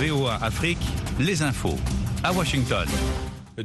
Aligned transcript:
VOA 0.00 0.36
Afrique, 0.44 0.78
les 1.18 1.42
infos. 1.42 1.74
À 2.22 2.32
Washington. 2.32 2.86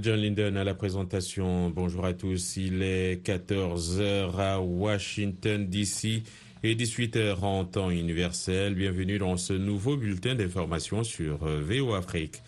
John 0.01 0.19
Linden 0.19 0.57
à 0.57 0.63
la 0.63 0.73
présentation. 0.73 1.69
Bonjour 1.69 2.05
à 2.05 2.13
tous. 2.13 2.57
Il 2.57 2.81
est 2.81 3.23
14h 3.23 4.35
à 4.39 4.59
Washington, 4.59 5.67
D.C. 5.69 6.23
et 6.63 6.73
18h 6.73 7.39
en 7.41 7.65
temps 7.65 7.91
universel. 7.91 8.73
Bienvenue 8.73 9.19
dans 9.19 9.37
ce 9.37 9.53
nouveau 9.53 9.95
bulletin 9.95 10.33
d'information 10.33 11.03
sur 11.03 11.37
VOA 11.45 11.99
Afrique. 11.99 12.41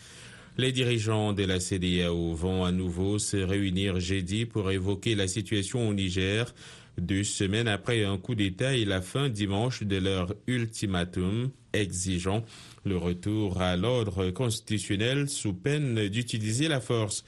Les 0.57 0.71
dirigeants 0.71 1.33
de 1.33 1.43
la 1.43 1.59
CDAO 1.59 2.33
vont 2.33 2.65
à 2.65 2.71
nouveau 2.71 3.20
se 3.20 3.38
réunir 3.38 3.99
jeudi 3.99 4.47
pour 4.47 4.71
évoquer 4.71 5.13
la 5.13 5.27
situation 5.27 5.88
au 5.88 5.93
Niger, 5.93 6.55
deux 7.00 7.23
semaines 7.23 7.68
après 7.68 8.04
un 8.04 8.18
coup 8.18 8.36
d'État 8.36 8.75
et 8.75 8.86
la 8.86 9.02
fin 9.02 9.30
dimanche 9.30 9.84
de 9.84 9.98
leur 9.98 10.34
ultimatum 10.48 11.50
exigeant 11.73 12.44
le 12.86 12.98
retour 12.98 13.62
à 13.62 13.76
l'ordre 13.76 14.31
constitutionnel 14.31 15.27
sous 15.27 15.54
peine 15.54 16.08
d'utiliser 16.08 16.68
la 16.68 16.80
force. 16.80 17.23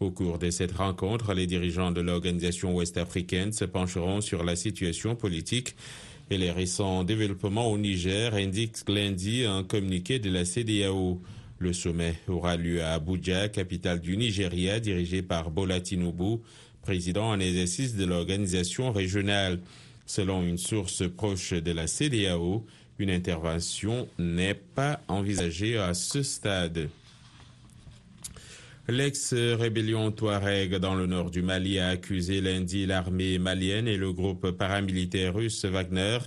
Au 0.00 0.10
cours 0.10 0.38
de 0.38 0.50
cette 0.50 0.72
rencontre, 0.72 1.32
les 1.34 1.46
dirigeants 1.46 1.92
de 1.92 2.00
l'organisation 2.00 2.74
ouest-africaine 2.74 3.52
se 3.52 3.64
pencheront 3.64 4.20
sur 4.20 4.42
la 4.42 4.56
situation 4.56 5.14
politique 5.14 5.76
et 6.30 6.38
les 6.38 6.50
récents 6.50 7.04
développements 7.04 7.70
au 7.70 7.78
Niger, 7.78 8.34
indique 8.34 8.76
lundi 8.88 9.44
un 9.44 9.62
communiqué 9.62 10.18
de 10.18 10.30
la 10.30 10.44
CDAO. 10.44 11.20
Le 11.58 11.72
sommet 11.72 12.16
aura 12.26 12.56
lieu 12.56 12.82
à 12.82 12.94
Abuja, 12.94 13.48
capitale 13.48 14.00
du 14.00 14.16
Nigeria, 14.16 14.80
dirigé 14.80 15.22
par 15.22 15.50
Bola 15.50 15.80
Tinubu, 15.80 16.38
président 16.82 17.30
en 17.30 17.40
exercice 17.40 17.96
de 17.96 18.04
l'organisation 18.04 18.92
régionale. 18.92 19.60
Selon 20.04 20.42
une 20.42 20.58
source 20.58 21.04
proche 21.08 21.52
de 21.52 21.72
la 21.72 21.86
CDAO, 21.86 22.66
une 22.98 23.10
intervention 23.10 24.08
n'est 24.18 24.54
pas 24.54 25.00
envisagée 25.08 25.78
à 25.78 25.94
ce 25.94 26.22
stade. 26.22 26.88
L'ex-rébellion 28.88 30.10
Touareg 30.10 30.74
dans 30.76 30.96
le 30.96 31.06
nord 31.06 31.30
du 31.30 31.40
Mali 31.40 31.78
a 31.78 31.88
accusé 31.88 32.40
lundi 32.40 32.84
l'armée 32.84 33.38
malienne 33.38 33.86
et 33.86 33.96
le 33.96 34.12
groupe 34.12 34.50
paramilitaire 34.50 35.34
russe 35.34 35.64
Wagner 35.64 36.18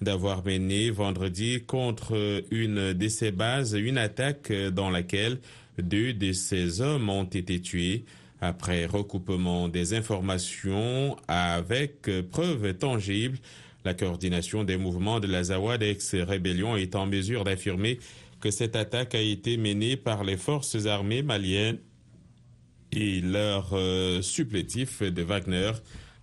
d'avoir 0.00 0.44
mené 0.44 0.90
vendredi 0.90 1.64
contre 1.66 2.44
une 2.50 2.92
de 2.92 3.08
ses 3.08 3.32
bases 3.32 3.74
une 3.74 3.98
attaque 3.98 4.52
dans 4.52 4.90
laquelle 4.90 5.38
deux 5.78 6.12
de 6.12 6.32
ses 6.32 6.80
hommes 6.80 7.08
ont 7.10 7.24
été 7.24 7.60
tués 7.60 8.04
après 8.40 8.86
recoupement 8.86 9.68
des 9.68 9.94
informations 9.94 11.16
avec 11.28 12.08
preuves 12.30 12.74
tangibles. 12.74 13.38
La 13.84 13.94
coordination 13.94 14.64
des 14.64 14.76
mouvements 14.76 15.20
de 15.20 15.26
la 15.26 15.44
Zawad 15.44 15.82
ex-rébellion 15.82 16.76
est 16.76 16.96
en 16.96 17.06
mesure 17.06 17.44
d'affirmer 17.44 17.98
que 18.40 18.50
cette 18.50 18.76
attaque 18.76 19.14
a 19.14 19.20
été 19.20 19.56
menée 19.56 19.96
par 19.96 20.24
les 20.24 20.36
forces 20.36 20.86
armées 20.86 21.22
maliennes 21.22 21.78
et 22.92 23.20
leurs 23.20 23.70
euh, 23.72 24.22
supplétifs 24.22 25.02
de 25.02 25.22
Wagner, 25.22 25.72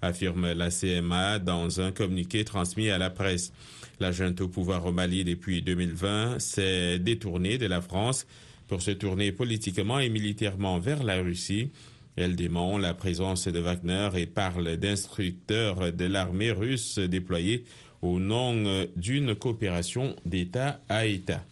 affirme 0.02 0.54
la 0.54 0.70
CMA 0.70 1.40
dans 1.40 1.82
un 1.82 1.92
communiqué 1.92 2.44
transmis 2.44 2.90
à 2.90 2.98
la 2.98 3.10
presse. 3.10 3.54
La 4.00 4.12
junte 4.12 4.42
au 4.42 4.48
pouvoir 4.48 4.86
au 4.86 4.92
Mali 4.92 5.24
depuis 5.24 5.62
2020 5.62 6.40
s'est 6.40 7.00
détournée 7.00 7.58
de 7.58 7.68
la 7.68 7.82
France 7.82 8.26
pour 8.68 8.82
se 8.82 8.92
tourner 8.92 9.32
politiquement 9.32 10.00
et 10.00 10.10
militairement 10.10 10.80
vers 10.80 11.04
la 11.04 11.22
Russie. 11.22 11.72
Elle 12.16 12.36
dément 12.36 12.78
la 12.78 12.94
présence 12.94 13.48
de 13.48 13.60
Wagner 13.60 14.10
et 14.16 14.26
parle 14.26 14.78
d'instructeurs 14.78 15.92
de 15.92 16.06
l'armée 16.06 16.52
russe 16.52 17.00
déployés 17.00 17.64
au 18.02 18.20
nom 18.20 18.86
d'une 18.96 19.34
coopération 19.36 20.16
d'État 20.26 20.82
à 20.90 21.06
État. 21.06 21.44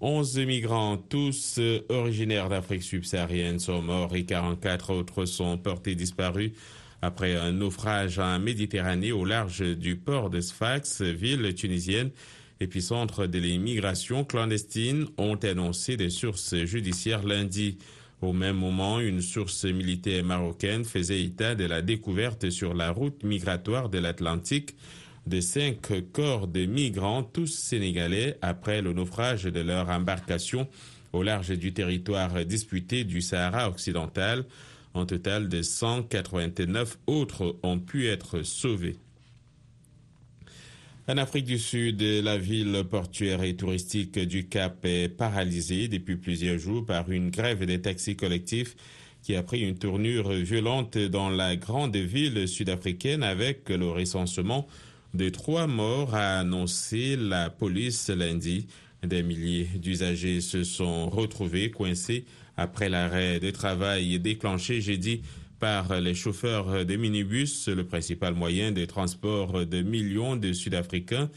11 0.00 0.38
migrants, 0.40 0.96
tous 0.96 1.60
originaires 1.88 2.48
d'Afrique 2.48 2.82
subsaharienne, 2.82 3.58
sont 3.58 3.80
morts 3.80 4.14
et 4.16 4.24
44 4.24 4.92
autres 4.92 5.24
sont 5.24 5.56
portés 5.56 5.94
disparus 5.94 6.50
après 7.04 7.36
un 7.36 7.52
naufrage 7.52 8.18
en 8.18 8.38
Méditerranée 8.38 9.12
au 9.12 9.26
large 9.26 9.60
du 9.60 9.96
port 9.96 10.30
de 10.30 10.40
Sfax, 10.40 11.02
ville 11.02 11.54
tunisienne, 11.54 12.10
épicentre 12.60 13.26
de 13.26 13.38
l'immigration 13.38 14.24
clandestine, 14.24 15.06
ont 15.18 15.36
annoncé 15.36 15.98
des 15.98 16.08
sources 16.08 16.56
judiciaires 16.64 17.22
lundi. 17.22 17.76
Au 18.24 18.32
même 18.32 18.56
moment, 18.56 19.00
une 19.00 19.20
source 19.20 19.66
militaire 19.66 20.24
marocaine 20.24 20.86
faisait 20.86 21.22
état 21.22 21.54
de 21.54 21.64
la 21.64 21.82
découverte 21.82 22.48
sur 22.48 22.72
la 22.72 22.90
route 22.90 23.22
migratoire 23.22 23.90
de 23.90 23.98
l'Atlantique 23.98 24.76
de 25.26 25.42
cinq 25.42 25.92
corps 26.10 26.46
de 26.46 26.64
migrants, 26.64 27.22
tous 27.22 27.52
sénégalais, 27.54 28.38
après 28.40 28.80
le 28.80 28.94
naufrage 28.94 29.44
de 29.44 29.60
leur 29.60 29.90
embarcation 29.90 30.66
au 31.12 31.22
large 31.22 31.50
du 31.50 31.74
territoire 31.74 32.46
disputé 32.46 33.04
du 33.04 33.20
Sahara 33.20 33.68
occidental. 33.68 34.46
Un 34.94 35.04
total 35.04 35.50
de 35.50 35.60
189 35.60 36.96
autres 37.06 37.56
ont 37.62 37.78
pu 37.78 38.06
être 38.06 38.40
sauvés. 38.40 38.96
En 41.06 41.18
Afrique 41.18 41.44
du 41.44 41.58
Sud, 41.58 42.00
la 42.00 42.38
ville 42.38 42.82
portuaire 42.88 43.42
et 43.42 43.54
touristique 43.54 44.18
du 44.18 44.48
Cap 44.48 44.86
est 44.86 45.10
paralysée 45.10 45.86
depuis 45.86 46.16
plusieurs 46.16 46.56
jours 46.56 46.86
par 46.86 47.10
une 47.10 47.28
grève 47.28 47.66
des 47.66 47.82
taxis 47.82 48.16
collectifs 48.16 48.74
qui 49.22 49.36
a 49.36 49.42
pris 49.42 49.60
une 49.60 49.76
tournure 49.76 50.30
violente 50.32 50.96
dans 50.96 51.28
la 51.28 51.56
grande 51.56 51.94
ville 51.94 52.48
sud-africaine 52.48 53.22
avec 53.22 53.68
le 53.68 53.86
recensement 53.86 54.66
de 55.12 55.28
trois 55.28 55.66
morts, 55.66 56.14
a 56.14 56.38
annoncé 56.38 57.16
la 57.16 57.50
police 57.50 58.08
lundi. 58.08 58.66
Des 59.02 59.22
milliers 59.22 59.68
d'usagers 59.74 60.40
se 60.40 60.64
sont 60.64 61.10
retrouvés 61.10 61.70
coincés 61.70 62.24
après 62.56 62.88
l'arrêt 62.88 63.40
de 63.40 63.50
travail 63.50 64.18
déclenché 64.20 64.80
jeudi 64.80 65.20
par 65.64 65.98
les 65.98 66.12
chauffeurs 66.12 66.84
des 66.84 66.98
minibus, 66.98 67.68
le 67.68 67.86
principal 67.86 68.34
moyen 68.34 68.70
de 68.70 68.84
transport 68.84 69.64
de 69.64 69.80
millions 69.80 70.36
de 70.36 70.52
Sud-Africains 70.52 71.30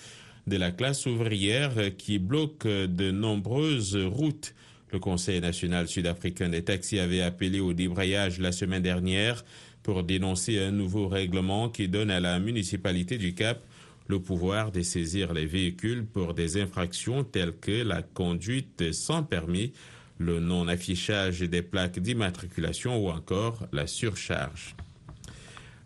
de 0.47 0.57
la 0.57 0.71
classe 0.71 1.05
ouvrière 1.05 1.95
qui 1.97 2.19
bloque 2.19 2.67
de 2.67 3.09
nombreuses 3.09 3.95
routes. 3.95 4.53
Le 4.91 4.99
Conseil 4.99 5.39
national 5.39 5.87
sud-africain 5.87 6.49
des 6.49 6.61
taxis 6.61 6.99
avait 6.99 7.21
appelé 7.21 7.61
au 7.61 7.71
débrayage 7.71 8.41
la 8.41 8.51
semaine 8.51 8.83
dernière 8.83 9.45
pour 9.81 10.03
dénoncer 10.03 10.59
un 10.59 10.71
nouveau 10.71 11.07
règlement 11.07 11.69
qui 11.69 11.87
donne 11.87 12.11
à 12.11 12.19
la 12.19 12.37
municipalité 12.37 13.17
du 13.17 13.33
Cap 13.33 13.63
le 14.09 14.19
pouvoir 14.19 14.73
de 14.73 14.81
saisir 14.81 15.31
les 15.31 15.45
véhicules 15.45 16.05
pour 16.05 16.33
des 16.33 16.61
infractions 16.61 17.23
telles 17.23 17.53
que 17.53 17.81
la 17.81 18.01
conduite 18.01 18.91
sans 18.91 19.23
permis, 19.23 19.71
le 20.17 20.39
non-affichage 20.39 21.41
des 21.41 21.61
plaques 21.61 21.99
d'immatriculation 21.99 22.97
ou 22.97 23.09
encore 23.09 23.67
la 23.71 23.87
surcharge. 23.87 24.75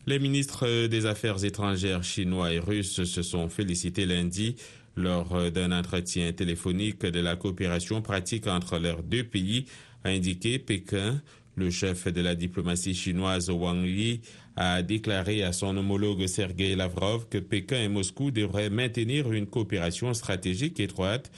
Les 0.07 0.19
ministres 0.19 0.87
des 0.87 1.05
Affaires 1.05 1.43
étrangères 1.43 2.03
chinois 2.03 2.51
et 2.51 2.59
russes 2.59 3.03
se 3.03 3.21
sont 3.21 3.49
félicités 3.49 4.05
lundi 4.05 4.55
lors 4.95 5.51
d'un 5.51 5.71
entretien 5.71 6.31
téléphonique 6.33 7.05
de 7.05 7.19
la 7.19 7.35
coopération 7.35 8.01
pratique 8.01 8.47
entre 8.47 8.77
leurs 8.77 9.03
deux 9.03 9.23
pays, 9.23 9.65
a 10.03 10.09
indiqué 10.09 10.59
Pékin. 10.59 11.21
Le 11.55 11.69
chef 11.69 12.07
de 12.07 12.21
la 12.21 12.33
diplomatie 12.33 12.95
chinoise 12.95 13.49
Wang 13.49 13.85
Yi 13.85 14.21
a 14.55 14.81
déclaré 14.81 15.43
à 15.43 15.53
son 15.53 15.75
homologue 15.75 16.25
Sergei 16.27 16.75
Lavrov 16.75 17.27
que 17.29 17.37
Pékin 17.37 17.83
et 17.83 17.89
Moscou 17.89 18.31
devraient 18.31 18.69
maintenir 18.69 19.31
une 19.31 19.47
coopération 19.47 20.13
stratégique 20.13 20.79
étroite 20.79 21.31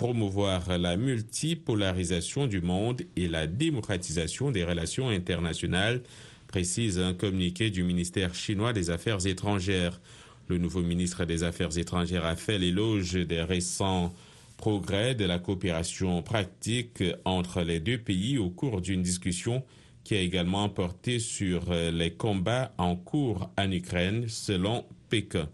promouvoir 0.00 0.78
la 0.78 0.96
multipolarisation 0.96 2.46
du 2.46 2.62
monde 2.62 3.02
et 3.16 3.28
la 3.28 3.46
démocratisation 3.46 4.50
des 4.50 4.64
relations 4.64 5.10
internationales, 5.10 6.00
précise 6.46 6.98
un 6.98 7.12
communiqué 7.12 7.68
du 7.68 7.82
ministère 7.82 8.34
chinois 8.34 8.72
des 8.72 8.88
Affaires 8.88 9.26
étrangères. 9.26 10.00
Le 10.48 10.56
nouveau 10.56 10.80
ministre 10.80 11.26
des 11.26 11.42
Affaires 11.42 11.76
étrangères 11.76 12.24
a 12.24 12.34
fait 12.34 12.56
l'éloge 12.56 13.12
des 13.12 13.42
récents 13.42 14.14
progrès 14.56 15.14
de 15.14 15.26
la 15.26 15.38
coopération 15.38 16.22
pratique 16.22 17.04
entre 17.26 17.60
les 17.60 17.78
deux 17.78 17.98
pays 17.98 18.38
au 18.38 18.48
cours 18.48 18.80
d'une 18.80 19.02
discussion 19.02 19.62
qui 20.02 20.14
a 20.14 20.20
également 20.20 20.70
porté 20.70 21.18
sur 21.18 21.74
les 21.74 22.14
combats 22.14 22.72
en 22.78 22.96
cours 22.96 23.50
en 23.58 23.70
Ukraine 23.70 24.24
selon 24.28 24.86
Pékin. 25.10 25.46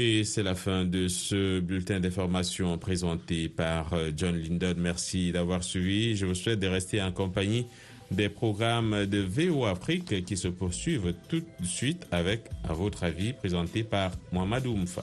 Et 0.00 0.22
c'est 0.22 0.44
la 0.44 0.54
fin 0.54 0.84
de 0.84 1.08
ce 1.08 1.58
bulletin 1.58 1.98
d'information 1.98 2.78
présenté 2.78 3.48
par 3.48 3.96
John 4.16 4.36
Lyndon. 4.36 4.74
Merci 4.78 5.32
d'avoir 5.32 5.64
suivi. 5.64 6.14
Je 6.14 6.24
vous 6.24 6.36
souhaite 6.36 6.60
de 6.60 6.68
rester 6.68 7.02
en 7.02 7.10
compagnie 7.10 7.66
des 8.12 8.28
programmes 8.28 9.06
de 9.06 9.18
VO 9.18 9.66
Afrique 9.66 10.24
qui 10.24 10.36
se 10.36 10.46
poursuivent 10.46 11.14
tout 11.28 11.42
de 11.58 11.66
suite 11.66 12.06
avec, 12.12 12.42
à 12.68 12.74
votre 12.74 13.02
avis, 13.02 13.32
présenté 13.32 13.82
par 13.82 14.12
Mohamed 14.30 14.68
Oumfa. 14.68 15.02